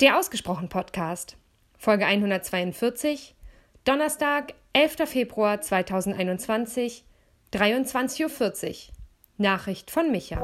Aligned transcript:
Der 0.00 0.16
Ausgesprochen 0.16 0.68
Podcast, 0.68 1.36
Folge 1.76 2.06
142, 2.06 3.34
Donnerstag, 3.82 4.54
11. 4.72 5.08
Februar 5.10 5.60
2021, 5.60 7.04
23.40 7.52 8.68
Uhr. 8.68 8.94
Nachricht 9.38 9.90
von 9.90 10.12
Micha. 10.12 10.40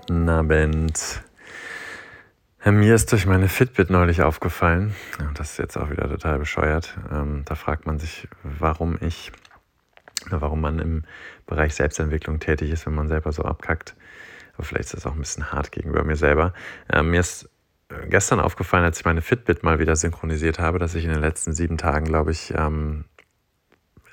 Guten 0.00 0.28
Abend. 0.28 1.22
Mir 2.62 2.94
ist 2.94 3.10
durch 3.10 3.24
meine 3.24 3.48
Fitbit 3.48 3.88
neulich 3.88 4.20
aufgefallen, 4.20 4.94
das 5.32 5.52
ist 5.52 5.58
jetzt 5.58 5.78
auch 5.78 5.88
wieder 5.88 6.06
total 6.10 6.38
bescheuert, 6.38 6.94
ähm, 7.10 7.46
da 7.46 7.54
fragt 7.54 7.86
man 7.86 7.98
sich, 7.98 8.28
warum 8.42 8.98
ich, 9.00 9.32
warum 10.28 10.60
man 10.60 10.78
im 10.78 11.04
Bereich 11.46 11.74
Selbstentwicklung 11.74 12.38
tätig 12.38 12.70
ist, 12.70 12.84
wenn 12.84 12.94
man 12.94 13.08
selber 13.08 13.32
so 13.32 13.44
abkackt. 13.44 13.96
Aber 14.52 14.64
vielleicht 14.64 14.84
ist 14.84 14.94
das 14.94 15.06
auch 15.06 15.14
ein 15.14 15.20
bisschen 15.20 15.52
hart 15.52 15.72
gegenüber 15.72 16.04
mir 16.04 16.16
selber. 16.16 16.52
Ähm, 16.92 17.12
mir 17.12 17.20
ist 17.20 17.48
gestern 18.08 18.40
aufgefallen, 18.40 18.84
als 18.84 18.98
ich 18.98 19.04
meine 19.04 19.22
Fitbit 19.22 19.62
mal 19.62 19.78
wieder 19.78 19.96
synchronisiert 19.96 20.58
habe, 20.58 20.78
dass 20.78 20.94
ich 20.94 21.04
in 21.04 21.10
den 21.10 21.20
letzten 21.20 21.52
sieben 21.52 21.78
Tagen, 21.78 22.06
glaube 22.06 22.30
ich, 22.30 22.52
ähm, 22.56 23.04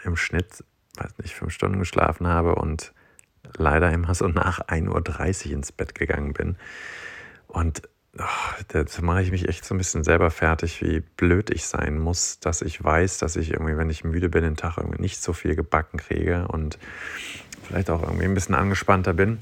im 0.04 0.16
Schnitt, 0.16 0.64
weiß 0.98 1.18
nicht, 1.22 1.36
fünf 1.36 1.54
Stunden 1.54 1.80
geschlafen 1.80 2.28
habe 2.28 2.56
und 2.56 2.94
leider 3.58 3.92
immer 3.92 4.14
so 4.14 4.28
nach 4.28 4.60
1.30 4.68 5.48
Uhr 5.48 5.54
ins 5.54 5.72
Bett 5.72 5.96
gegangen 5.96 6.34
bin. 6.34 6.58
Und 7.48 7.84
oh, 8.18 8.24
dazu 8.70 9.04
mache 9.04 9.22
ich 9.22 9.32
mich 9.32 9.48
echt 9.48 9.66
so 9.66 9.74
ein 9.76 9.78
bisschen 9.78 10.04
selber 10.04 10.32
fertig, 10.32 10.82
wie 10.82 11.00
blöd 11.00 11.50
ich 11.50 11.66
sein 11.66 11.98
muss, 11.98 12.40
dass 12.40 12.62
ich 12.62 12.84
weiß, 12.84 13.18
dass 13.18 13.36
ich 13.36 13.52
irgendwie, 13.52 13.78
wenn 13.78 13.90
ich 13.90 14.04
müde 14.04 14.30
bin, 14.30 14.44
den 14.44 14.56
Tag 14.56 14.78
irgendwie 14.78 15.02
nicht 15.02 15.22
so 15.22 15.34
viel 15.34 15.56
gebacken 15.56 15.98
kriege 15.98 16.48
und 16.48 16.78
vielleicht 17.64 17.90
auch 17.90 18.04
irgendwie 18.04 18.26
ein 18.26 18.34
bisschen 18.34 18.56
angespannter 18.56 19.14
bin. 19.14 19.40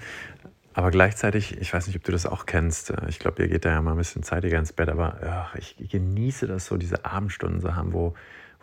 Aber 0.78 0.92
gleichzeitig, 0.92 1.60
ich 1.60 1.74
weiß 1.74 1.88
nicht, 1.88 1.96
ob 1.96 2.04
du 2.04 2.12
das 2.12 2.28
auch 2.28 2.46
kennst, 2.46 2.92
äh, 2.92 3.10
ich 3.10 3.18
glaube, 3.18 3.42
ihr 3.42 3.50
geht 3.50 3.66
da 3.66 3.72
ja 3.72 3.82
mal 3.82 3.94
ein 3.94 3.98
bisschen 3.98 4.22
zeitiger 4.22 4.60
ins 4.60 4.74
Bett, 4.74 4.90
aber 4.90 5.18
ach, 5.24 5.56
ich 5.56 5.76
genieße 5.80 6.46
das 6.46 6.68
so, 6.68 6.78
diese 6.78 7.04
Abendstunden 7.04 7.62
zu 7.62 7.76
haben, 7.76 7.94
wo, 7.94 8.14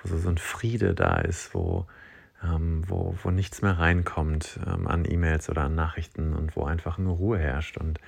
wo 0.00 0.16
so, 0.16 0.28
ein 0.28 0.38
Friede 0.38 0.94
da 0.94 1.16
ist, 1.16 1.55
wo, 1.55 1.86
ähm, 2.44 2.84
wo, 2.86 3.16
wo 3.20 3.33
nichts 3.33 3.62
mehr 3.62 3.80
reinkommt 3.80 4.61
ähm, 4.64 4.86
an 4.86 5.05
E-Mails 5.05 5.50
oder 5.50 5.62
an 5.62 5.75
Nachrichten 5.75 6.34
und 6.34 6.55
wo 6.55 6.62
einfach 6.62 6.98
nur 6.98 7.16
Ruhe 7.16 7.41
herrscht. 7.41 7.78
Und 7.78 7.98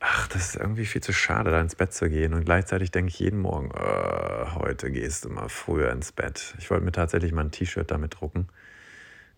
ach, 0.00 0.26
das 0.26 0.48
ist 0.48 0.56
irgendwie 0.56 0.84
viel 0.84 1.00
zu 1.00 1.12
schade, 1.12 1.52
da 1.52 1.60
ins 1.60 1.76
Bett 1.76 1.92
zu 1.92 2.10
gehen. 2.10 2.34
Und 2.34 2.44
gleichzeitig 2.44 2.90
denke 2.90 3.10
ich 3.10 3.20
jeden 3.20 3.38
Morgen, 3.38 3.70
oh, 3.72 4.54
heute 4.56 4.90
gehst 4.90 5.26
du 5.26 5.28
mal 5.28 5.48
früher 5.48 5.92
ins 5.92 6.10
Bett. 6.10 6.56
Ich 6.58 6.72
wollte 6.72 6.84
mir 6.84 6.90
tatsächlich 6.90 7.30
mal 7.30 7.42
ein 7.42 7.52
T-Shirt 7.52 7.88
damit 7.88 8.18
drucken, 8.18 8.48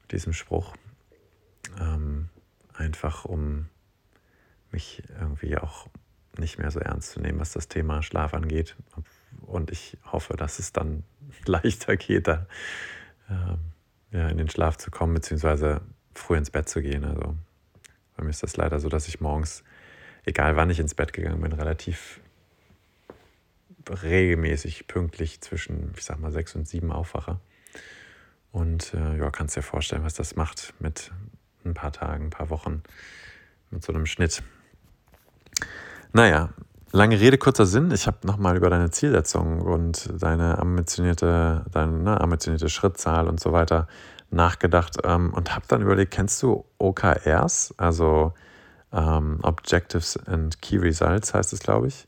mit 0.00 0.12
diesem 0.12 0.32
Spruch. 0.32 0.72
Ähm, 1.78 2.30
einfach 2.78 3.24
um 3.24 3.68
mich 4.70 5.02
irgendwie 5.18 5.56
auch 5.58 5.88
nicht 6.36 6.58
mehr 6.58 6.70
so 6.70 6.80
ernst 6.80 7.10
zu 7.12 7.20
nehmen, 7.20 7.40
was 7.40 7.52
das 7.52 7.68
Thema 7.68 8.02
Schlaf 8.02 8.34
angeht. 8.34 8.76
Und 9.42 9.70
ich 9.70 9.96
hoffe, 10.04 10.36
dass 10.36 10.58
es 10.58 10.72
dann 10.72 11.04
leichter 11.46 11.96
geht, 11.96 12.28
da 12.28 12.46
äh, 13.28 14.16
ja, 14.16 14.28
in 14.28 14.38
den 14.38 14.48
Schlaf 14.48 14.76
zu 14.76 14.90
kommen, 14.90 15.14
beziehungsweise 15.14 15.82
früh 16.14 16.36
ins 16.36 16.50
Bett 16.50 16.68
zu 16.68 16.80
gehen. 16.80 17.04
Also 17.04 17.36
bei 18.16 18.24
mir 18.24 18.30
ist 18.30 18.42
das 18.42 18.56
leider 18.56 18.80
so, 18.80 18.88
dass 18.88 19.08
ich 19.08 19.20
morgens, 19.20 19.64
egal 20.24 20.56
wann 20.56 20.70
ich 20.70 20.80
ins 20.80 20.94
Bett 20.94 21.12
gegangen 21.12 21.40
bin, 21.40 21.52
relativ 21.52 22.20
regelmäßig 23.88 24.86
pünktlich 24.86 25.40
zwischen, 25.40 25.92
ich 25.96 26.04
sag 26.04 26.18
mal, 26.18 26.32
sechs 26.32 26.54
und 26.54 26.68
sieben 26.68 26.92
aufwache. 26.92 27.40
Und 28.52 28.94
äh, 28.94 29.18
ja, 29.18 29.30
kannst 29.30 29.56
dir 29.56 29.62
vorstellen, 29.62 30.04
was 30.04 30.14
das 30.14 30.36
macht 30.36 30.74
mit 30.78 31.12
ein 31.64 31.74
paar 31.74 31.92
Tagen, 31.92 32.26
ein 32.26 32.30
paar 32.30 32.50
Wochen 32.50 32.82
mit 33.70 33.84
so 33.84 33.92
einem 33.92 34.06
Schnitt. 34.06 34.42
Naja, 36.12 36.50
lange 36.92 37.20
Rede, 37.20 37.38
kurzer 37.38 37.66
Sinn. 37.66 37.90
Ich 37.90 38.06
habe 38.06 38.26
nochmal 38.26 38.56
über 38.56 38.70
deine 38.70 38.90
Zielsetzung 38.90 39.60
und 39.60 40.08
deine 40.20 40.58
ambitionierte, 40.58 41.64
deine 41.70 41.98
ne, 41.98 42.20
ambitionierte 42.20 42.68
Schrittzahl 42.68 43.28
und 43.28 43.40
so 43.40 43.52
weiter 43.52 43.88
nachgedacht 44.30 44.96
ähm, 45.04 45.32
und 45.32 45.54
habe 45.54 45.64
dann 45.68 45.82
überlegt, 45.82 46.12
kennst 46.12 46.42
du 46.42 46.64
OKRs, 46.78 47.74
also 47.76 48.34
ähm, 48.92 49.38
Objectives 49.42 50.16
and 50.26 50.60
Key 50.62 50.78
Results 50.78 51.34
heißt 51.34 51.52
es, 51.52 51.60
glaube 51.60 51.88
ich. 51.88 52.06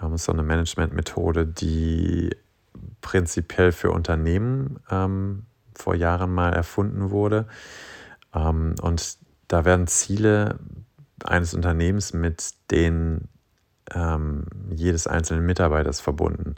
Ähm, 0.00 0.14
ist 0.14 0.24
so 0.24 0.32
eine 0.32 0.42
Management-Methode, 0.42 1.46
die 1.46 2.30
prinzipiell 3.00 3.72
für 3.72 3.90
Unternehmen 3.90 4.80
ähm, 4.90 5.46
vor 5.74 5.94
Jahren 5.94 6.32
mal 6.32 6.52
erfunden 6.52 7.10
wurde. 7.10 7.46
Ähm, 8.34 8.74
und 8.80 9.18
da 9.48 9.64
werden 9.64 9.86
Ziele 9.86 10.58
eines 11.24 11.54
Unternehmens 11.54 12.12
mit 12.12 12.52
denen 12.70 13.28
ähm, 13.94 14.44
jedes 14.70 15.06
einzelnen 15.06 15.44
Mitarbeiters 15.44 16.00
verbunden, 16.00 16.54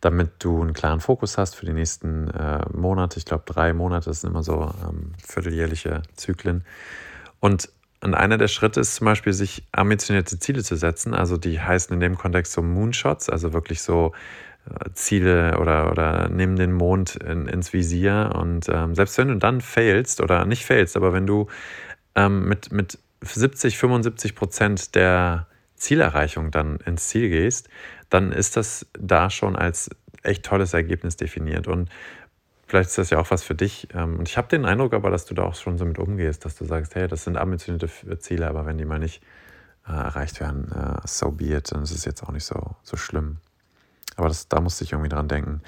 damit 0.00 0.32
du 0.38 0.62
einen 0.62 0.72
klaren 0.72 1.00
Fokus 1.00 1.38
hast 1.38 1.56
für 1.56 1.66
die 1.66 1.72
nächsten 1.72 2.28
äh, 2.30 2.64
Monate. 2.72 3.18
Ich 3.18 3.24
glaube, 3.24 3.44
drei 3.46 3.72
Monate 3.72 4.12
sind 4.12 4.30
immer 4.30 4.42
so 4.42 4.72
ähm, 4.88 5.12
vierteljährliche 5.22 6.02
Zyklen. 6.14 6.64
Und 7.40 7.70
und 8.02 8.14
einer 8.14 8.36
der 8.38 8.48
Schritte 8.48 8.80
ist 8.80 8.94
zum 8.94 9.06
Beispiel, 9.06 9.32
sich 9.32 9.66
ambitionierte 9.72 10.38
Ziele 10.38 10.62
zu 10.62 10.76
setzen. 10.76 11.14
Also 11.14 11.36
die 11.38 11.60
heißen 11.60 11.94
in 11.94 12.00
dem 12.00 12.16
Kontext 12.18 12.52
so 12.52 12.62
Moonshots, 12.62 13.30
also 13.30 13.52
wirklich 13.52 13.80
so 13.82 14.12
Ziele 14.94 15.58
oder, 15.60 15.90
oder 15.90 16.28
nimm 16.28 16.56
den 16.56 16.72
Mond 16.72 17.16
in, 17.16 17.46
ins 17.46 17.72
Visier. 17.72 18.32
Und 18.34 18.68
ähm, 18.68 18.94
selbst 18.94 19.18
wenn 19.18 19.28
du 19.28 19.36
dann 19.36 19.60
failst 19.60 20.20
oder 20.20 20.44
nicht 20.44 20.64
failst, 20.64 20.96
aber 20.96 21.12
wenn 21.12 21.26
du 21.26 21.46
ähm, 22.14 22.48
mit, 22.48 22.72
mit 22.72 22.98
70, 23.20 23.78
75 23.78 24.34
Prozent 24.34 24.94
der 24.94 25.46
Zielerreichung 25.76 26.50
dann 26.50 26.78
ins 26.78 27.08
Ziel 27.08 27.28
gehst, 27.28 27.68
dann 28.10 28.32
ist 28.32 28.56
das 28.56 28.86
da 28.98 29.30
schon 29.30 29.56
als 29.56 29.90
echt 30.22 30.44
tolles 30.44 30.74
Ergebnis 30.74 31.16
definiert. 31.16 31.68
Und 31.68 31.90
vielleicht 32.66 32.90
ist 32.90 32.98
das 32.98 33.10
ja 33.10 33.18
auch 33.18 33.30
was 33.30 33.42
für 33.42 33.54
dich. 33.54 33.88
Ähm, 33.94 34.18
und 34.18 34.28
ich 34.28 34.36
habe 34.36 34.48
den 34.48 34.64
Eindruck 34.64 34.94
aber, 34.94 35.10
dass 35.10 35.26
du 35.26 35.34
da 35.34 35.44
auch 35.44 35.54
schon 35.54 35.78
so 35.78 35.84
mit 35.84 35.98
umgehst, 35.98 36.44
dass 36.44 36.56
du 36.56 36.64
sagst, 36.64 36.94
hey, 36.94 37.08
das 37.08 37.24
sind 37.24 37.36
ambitionierte 37.36 38.18
Ziele, 38.18 38.48
aber 38.48 38.66
wenn 38.66 38.78
die 38.78 38.84
mal 38.84 38.98
nicht 38.98 39.22
äh, 39.86 39.92
erreicht 39.92 40.40
werden, 40.40 40.72
äh, 40.72 41.00
so 41.06 41.30
be 41.30 41.56
it, 41.56 41.72
dann 41.72 41.82
ist 41.82 41.92
es 41.92 42.04
jetzt 42.04 42.22
auch 42.22 42.32
nicht 42.32 42.44
so, 42.44 42.76
so 42.82 42.96
schlimm. 42.96 43.38
Aber 44.16 44.28
das, 44.28 44.48
da 44.48 44.60
musste 44.60 44.84
ich 44.84 44.92
irgendwie 44.92 45.08
dran 45.08 45.28
denken. 45.28 45.62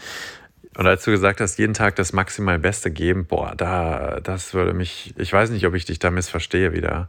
Und 0.77 0.87
als 0.87 1.05
du 1.05 1.11
gesagt 1.11 1.41
hast, 1.41 1.59
jeden 1.59 1.75
Tag 1.75 1.97
das 1.97 2.13
maximal 2.13 2.59
Beste 2.59 2.91
geben, 2.91 3.27
boah, 3.27 3.55
da, 3.57 4.21
das 4.21 4.55
würde 4.55 4.75
mich, 4.75 5.15
ich 5.17 5.33
weiß 5.33 5.51
nicht, 5.51 5.67
ob 5.67 5.75
ich 5.75 5.85
dich 5.85 5.99
da 5.99 6.11
missverstehe 6.11 6.73
wieder. 6.73 7.09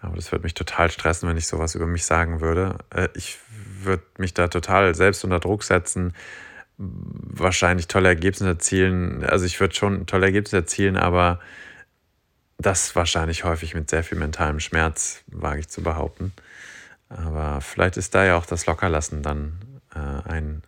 Aber 0.00 0.16
das 0.16 0.32
würde 0.32 0.44
mich 0.44 0.54
total 0.54 0.90
stressen, 0.90 1.28
wenn 1.28 1.36
ich 1.36 1.46
sowas 1.46 1.74
über 1.74 1.86
mich 1.86 2.04
sagen 2.04 2.40
würde. 2.40 2.78
Äh, 2.94 3.08
ich 3.14 3.38
würde 3.82 4.04
mich 4.18 4.34
da 4.34 4.48
total 4.48 4.94
selbst 4.94 5.24
unter 5.24 5.40
Druck 5.40 5.62
setzen, 5.62 6.12
wahrscheinlich 6.78 7.88
tolle 7.88 8.08
Ergebnisse 8.08 8.46
erzielen. 8.46 9.24
Also 9.24 9.46
ich 9.46 9.58
würde 9.60 9.74
schon 9.74 10.06
tolle 10.06 10.26
Ergebnisse 10.26 10.56
erzielen, 10.56 10.96
aber 10.96 11.40
das 12.58 12.96
wahrscheinlich 12.96 13.44
häufig 13.44 13.74
mit 13.74 13.90
sehr 13.90 14.04
viel 14.04 14.18
mentalem 14.18 14.60
Schmerz, 14.60 15.22
wage 15.26 15.60
ich 15.60 15.68
zu 15.68 15.82
behaupten. 15.82 16.32
Aber 17.08 17.60
vielleicht 17.60 17.96
ist 17.96 18.14
da 18.14 18.24
ja 18.24 18.36
auch 18.36 18.46
das 18.46 18.66
Lockerlassen 18.66 19.22
dann 19.22 19.58
äh, 19.96 20.28
ein 20.28 20.62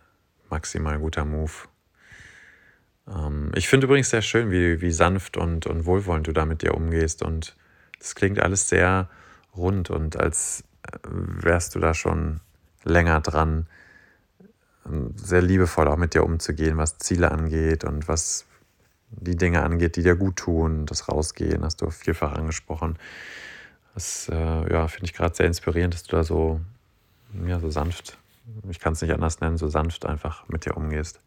maximal 0.49 0.97
guter 0.99 1.25
Move. 1.25 1.51
Ähm, 3.07 3.51
ich 3.55 3.67
finde 3.67 3.85
übrigens 3.85 4.09
sehr 4.09 4.21
schön, 4.21 4.51
wie, 4.51 4.81
wie 4.81 4.91
sanft 4.91 5.37
und, 5.37 5.67
und 5.67 5.85
wohlwollend 5.85 6.27
du 6.27 6.33
da 6.33 6.45
mit 6.45 6.61
dir 6.61 6.73
umgehst. 6.73 7.21
Und 7.21 7.55
das 7.99 8.15
klingt 8.15 8.39
alles 8.39 8.69
sehr 8.69 9.09
rund 9.55 9.89
und 9.89 10.17
als 10.17 10.63
äh, 10.83 10.97
wärst 11.03 11.75
du 11.75 11.79
da 11.79 11.93
schon 11.93 12.39
länger 12.83 13.21
dran, 13.21 13.67
ähm, 14.85 15.13
sehr 15.15 15.41
liebevoll 15.41 15.87
auch 15.87 15.97
mit 15.97 16.13
dir 16.13 16.23
umzugehen, 16.23 16.77
was 16.77 16.97
Ziele 16.97 17.31
angeht 17.31 17.83
und 17.83 18.07
was 18.07 18.45
die 19.11 19.35
Dinge 19.35 19.63
angeht, 19.63 19.95
die 19.95 20.03
dir 20.03 20.15
gut 20.15 20.35
tun, 20.37 20.85
das 20.85 21.09
Rausgehen, 21.09 21.63
hast 21.63 21.81
du 21.81 21.89
vielfach 21.89 22.33
angesprochen. 22.33 22.97
Das 23.95 24.29
äh, 24.29 24.71
ja, 24.71 24.87
finde 24.87 25.05
ich 25.05 25.13
gerade 25.13 25.35
sehr 25.35 25.47
inspirierend, 25.47 25.95
dass 25.95 26.03
du 26.03 26.15
da 26.15 26.23
so, 26.23 26.61
ja, 27.45 27.59
so 27.59 27.71
sanft 27.71 28.19
ich 28.69 28.79
kann 28.79 28.93
es 28.93 29.01
nicht 29.01 29.13
anders 29.13 29.39
nennen, 29.39 29.57
so 29.57 29.67
sanft 29.67 30.05
einfach 30.05 30.47
mit 30.47 30.65
dir 30.65 30.77
umgehst. 30.77 31.21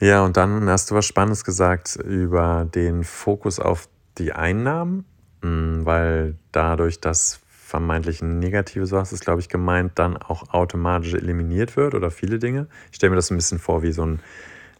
Ja, 0.00 0.24
und 0.24 0.36
dann 0.36 0.68
hast 0.68 0.90
du 0.90 0.94
was 0.94 1.04
Spannendes 1.04 1.44
gesagt 1.44 1.96
über 1.96 2.64
den 2.64 3.04
Fokus 3.04 3.60
auf 3.60 3.88
die 4.18 4.32
Einnahmen, 4.32 5.04
hm, 5.42 5.84
weil 5.84 6.36
dadurch 6.52 7.00
das 7.00 7.40
vermeintlich 7.46 8.22
Negative, 8.22 8.86
so 8.86 8.98
hast 8.98 9.12
du 9.12 9.16
es, 9.16 9.20
glaube 9.20 9.40
ich, 9.40 9.48
gemeint, 9.48 9.92
dann 9.94 10.16
auch 10.16 10.52
automatisch 10.52 11.14
eliminiert 11.14 11.76
wird 11.76 11.94
oder 11.94 12.10
viele 12.10 12.38
Dinge. 12.38 12.66
Ich 12.90 12.96
stelle 12.96 13.10
mir 13.10 13.16
das 13.16 13.30
ein 13.30 13.36
bisschen 13.36 13.58
vor 13.58 13.82
wie 13.82 13.92
so 13.92 14.02
einen 14.02 14.20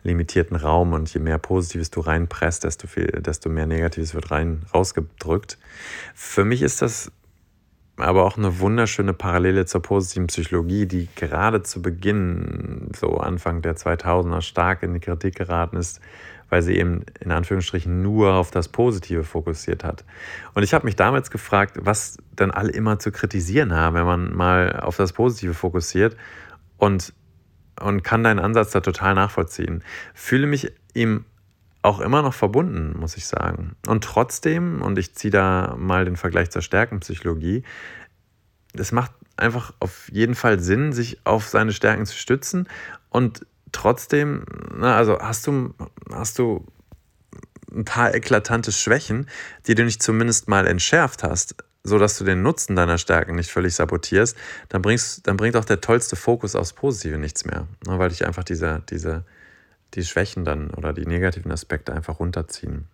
limitierten 0.02 0.56
Raum 0.56 0.92
und 0.92 1.12
je 1.12 1.20
mehr 1.20 1.38
Positives 1.38 1.90
du 1.90 2.00
reinpresst, 2.00 2.64
desto, 2.64 2.86
viel, 2.86 3.06
desto 3.06 3.48
mehr 3.48 3.66
Negatives 3.66 4.14
wird 4.14 4.30
rein 4.30 4.62
rausgedrückt. 4.74 5.58
Für 6.14 6.44
mich 6.44 6.62
ist 6.62 6.82
das 6.82 7.12
aber 8.02 8.24
auch 8.24 8.36
eine 8.36 8.60
wunderschöne 8.60 9.14
Parallele 9.14 9.66
zur 9.66 9.82
positiven 9.82 10.26
Psychologie, 10.26 10.86
die 10.86 11.08
gerade 11.14 11.62
zu 11.62 11.82
Beginn, 11.82 12.90
so 12.96 13.18
Anfang 13.18 13.62
der 13.62 13.76
2000er, 13.76 14.40
stark 14.42 14.82
in 14.82 14.94
die 14.94 15.00
Kritik 15.00 15.36
geraten 15.36 15.76
ist, 15.76 16.00
weil 16.48 16.62
sie 16.62 16.76
eben 16.76 17.04
in 17.20 17.30
Anführungsstrichen 17.30 18.02
nur 18.02 18.34
auf 18.34 18.50
das 18.50 18.68
Positive 18.68 19.24
fokussiert 19.24 19.84
hat. 19.84 20.04
Und 20.54 20.62
ich 20.62 20.74
habe 20.74 20.84
mich 20.84 20.96
damals 20.96 21.30
gefragt, 21.30 21.78
was 21.80 22.18
denn 22.38 22.50
alle 22.50 22.72
immer 22.72 22.98
zu 22.98 23.12
kritisieren 23.12 23.72
haben, 23.72 23.94
wenn 23.94 24.06
man 24.06 24.36
mal 24.36 24.80
auf 24.80 24.96
das 24.96 25.12
Positive 25.12 25.54
fokussiert. 25.54 26.16
und, 26.80 27.12
und 27.80 28.02
kann 28.02 28.24
deinen 28.24 28.40
Ansatz 28.40 28.72
da 28.72 28.80
total 28.80 29.14
nachvollziehen. 29.14 29.84
Fühle 30.14 30.46
mich 30.46 30.72
ihm 30.94 31.24
auch 31.82 32.00
immer 32.00 32.22
noch 32.22 32.34
verbunden, 32.34 32.98
muss 32.98 33.16
ich 33.16 33.26
sagen. 33.26 33.76
Und 33.86 34.04
trotzdem, 34.04 34.82
und 34.82 34.98
ich 34.98 35.14
ziehe 35.14 35.30
da 35.30 35.74
mal 35.78 36.04
den 36.04 36.16
Vergleich 36.16 36.50
zur 36.50 36.62
Stärkenpsychologie, 36.62 37.62
es 38.74 38.92
macht 38.92 39.12
einfach 39.36 39.72
auf 39.80 40.10
jeden 40.12 40.34
Fall 40.34 40.60
Sinn, 40.60 40.92
sich 40.92 41.24
auf 41.24 41.48
seine 41.48 41.72
Stärken 41.72 42.06
zu 42.06 42.16
stützen 42.16 42.68
und 43.08 43.46
trotzdem, 43.72 44.44
na, 44.76 44.96
also 44.96 45.18
hast 45.20 45.46
du, 45.46 45.74
hast 46.12 46.38
du 46.38 46.66
ein 47.72 47.84
paar 47.84 48.14
eklatante 48.14 48.72
Schwächen, 48.72 49.26
die 49.66 49.74
du 49.74 49.84
nicht 49.84 50.02
zumindest 50.02 50.48
mal 50.48 50.66
entschärft 50.66 51.22
hast, 51.22 51.54
sodass 51.82 52.18
du 52.18 52.24
den 52.24 52.42
Nutzen 52.42 52.76
deiner 52.76 52.98
Stärken 52.98 53.36
nicht 53.36 53.50
völlig 53.50 53.74
sabotierst, 53.74 54.36
dann, 54.68 54.82
bringst, 54.82 55.26
dann 55.26 55.36
bringt 55.36 55.56
auch 55.56 55.64
der 55.64 55.80
tollste 55.80 56.16
Fokus 56.16 56.54
aufs 56.54 56.72
Positive 56.72 57.16
nichts 57.16 57.44
mehr. 57.44 57.66
Weil 57.86 58.10
dich 58.10 58.26
einfach 58.26 58.44
diese, 58.44 58.82
diese, 58.90 59.24
die 59.94 60.04
Schwächen 60.04 60.44
dann 60.44 60.70
oder 60.70 60.92
die 60.92 61.06
negativen 61.06 61.52
Aspekte 61.52 61.92
einfach 61.92 62.20
runterziehen. 62.20 62.86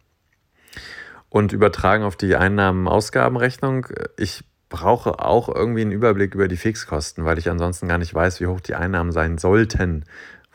Und 1.28 1.52
übertragen 1.52 2.04
auf 2.04 2.16
die 2.16 2.36
Einnahmen-Ausgabenrechnung, 2.36 3.88
ich 4.16 4.44
brauche 4.68 5.20
auch 5.20 5.48
irgendwie 5.48 5.82
einen 5.82 5.92
Überblick 5.92 6.34
über 6.34 6.48
die 6.48 6.56
Fixkosten, 6.56 7.24
weil 7.24 7.38
ich 7.38 7.50
ansonsten 7.50 7.88
gar 7.88 7.98
nicht 7.98 8.14
weiß, 8.14 8.40
wie 8.40 8.46
hoch 8.46 8.60
die 8.60 8.74
Einnahmen 8.74 9.12
sein 9.12 9.38
sollten 9.38 10.04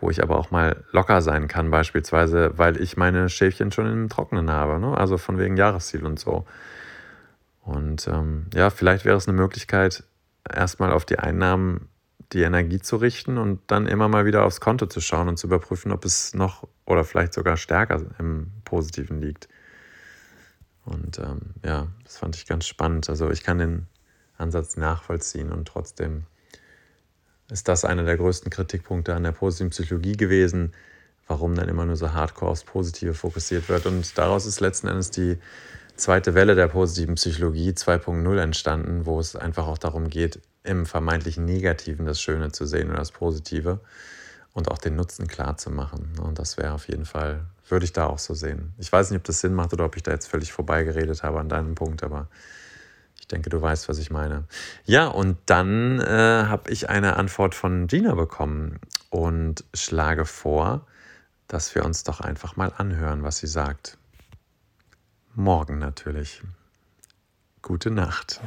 wo 0.01 0.09
ich 0.09 0.21
aber 0.21 0.37
auch 0.37 0.51
mal 0.51 0.83
locker 0.91 1.21
sein 1.21 1.47
kann, 1.47 1.69
beispielsweise, 1.69 2.57
weil 2.57 2.81
ich 2.81 2.97
meine 2.97 3.29
Schäfchen 3.29 3.71
schon 3.71 3.85
im 3.85 4.09
Trockenen 4.09 4.49
habe, 4.49 4.79
ne? 4.79 4.97
also 4.97 5.17
von 5.17 5.37
wegen 5.37 5.57
Jahresziel 5.57 6.05
und 6.05 6.19
so. 6.19 6.45
Und 7.61 8.07
ähm, 8.07 8.47
ja, 8.53 8.71
vielleicht 8.71 9.05
wäre 9.05 9.17
es 9.17 9.27
eine 9.27 9.37
Möglichkeit, 9.37 10.03
erstmal 10.51 10.91
auf 10.91 11.05
die 11.05 11.19
Einnahmen 11.19 11.87
die 12.33 12.41
Energie 12.41 12.79
zu 12.79 12.97
richten 12.97 13.37
und 13.37 13.59
dann 13.67 13.87
immer 13.87 14.07
mal 14.07 14.25
wieder 14.25 14.45
aufs 14.45 14.61
Konto 14.61 14.85
zu 14.85 15.01
schauen 15.01 15.27
und 15.27 15.37
zu 15.37 15.47
überprüfen, 15.47 15.91
ob 15.91 16.05
es 16.05 16.33
noch 16.33 16.67
oder 16.85 17.03
vielleicht 17.03 17.33
sogar 17.33 17.57
stärker 17.57 18.01
im 18.19 18.51
Positiven 18.63 19.21
liegt. 19.21 19.49
Und 20.85 21.19
ähm, 21.19 21.41
ja, 21.63 21.87
das 22.03 22.17
fand 22.17 22.35
ich 22.35 22.45
ganz 22.45 22.65
spannend. 22.65 23.09
Also 23.09 23.29
ich 23.29 23.43
kann 23.43 23.57
den 23.57 23.87
Ansatz 24.37 24.77
nachvollziehen 24.77 25.51
und 25.51 25.67
trotzdem 25.67 26.23
ist 27.49 27.67
das 27.67 27.83
einer 27.85 28.03
der 28.03 28.17
größten 28.17 28.49
Kritikpunkte 28.49 29.13
an 29.13 29.23
der 29.23 29.33
positiven 29.33 29.71
Psychologie 29.71 30.15
gewesen, 30.15 30.71
warum 31.27 31.53
dann 31.55 31.69
immer 31.69 31.85
nur 31.85 31.97
so 31.97 32.13
hardcore 32.13 32.51
aufs 32.51 32.63
Positive 32.63 33.13
fokussiert 33.13 33.67
wird. 33.69 33.85
Und 33.85 34.17
daraus 34.17 34.45
ist 34.45 34.61
letzten 34.61 34.87
Endes 34.87 35.11
die 35.11 35.37
zweite 35.95 36.33
Welle 36.33 36.55
der 36.55 36.67
positiven 36.67 37.15
Psychologie 37.15 37.71
2.0 37.71 38.37
entstanden, 38.39 39.05
wo 39.05 39.19
es 39.19 39.35
einfach 39.35 39.67
auch 39.67 39.77
darum 39.77 40.09
geht, 40.09 40.39
im 40.63 40.85
vermeintlich 40.85 41.37
Negativen 41.37 42.05
das 42.05 42.21
Schöne 42.21 42.51
zu 42.51 42.65
sehen 42.65 42.89
und 42.89 42.97
das 42.97 43.11
Positive 43.11 43.79
und 44.53 44.69
auch 44.69 44.77
den 44.77 44.95
Nutzen 44.95 45.27
klar 45.27 45.57
zu 45.57 45.71
machen. 45.71 46.13
Und 46.21 46.39
das 46.39 46.57
wäre 46.57 46.73
auf 46.73 46.87
jeden 46.87 47.05
Fall, 47.05 47.45
würde 47.69 47.85
ich 47.85 47.93
da 47.93 48.07
auch 48.07 48.19
so 48.19 48.33
sehen. 48.33 48.73
Ich 48.77 48.91
weiß 48.91 49.09
nicht, 49.09 49.19
ob 49.19 49.23
das 49.23 49.41
Sinn 49.41 49.53
macht 49.53 49.73
oder 49.73 49.85
ob 49.85 49.95
ich 49.95 50.03
da 50.03 50.11
jetzt 50.11 50.27
völlig 50.27 50.51
vorbeigeredet 50.51 51.23
habe 51.23 51.39
an 51.39 51.49
deinem 51.49 51.75
Punkt, 51.75 52.03
aber 52.03 52.27
denke, 53.31 53.49
du 53.49 53.61
weißt, 53.61 53.89
was 53.89 53.97
ich 53.97 54.11
meine. 54.11 54.43
Ja, 54.85 55.07
und 55.07 55.37
dann 55.45 55.99
äh, 55.99 56.45
habe 56.47 56.69
ich 56.71 56.89
eine 56.89 57.15
Antwort 57.17 57.55
von 57.55 57.87
Gina 57.87 58.13
bekommen 58.15 58.79
und 59.09 59.63
schlage 59.73 60.25
vor, 60.25 60.85
dass 61.47 61.73
wir 61.75 61.85
uns 61.85 62.03
doch 62.03 62.21
einfach 62.21 62.55
mal 62.55 62.71
anhören, 62.77 63.23
was 63.23 63.37
sie 63.39 63.47
sagt. 63.47 63.97
Morgen 65.35 65.77
natürlich. 65.77 66.41
Gute 67.61 67.89
Nacht. 67.89 68.41